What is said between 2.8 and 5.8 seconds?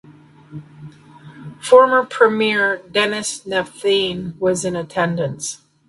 Denis Napthine was in attendance.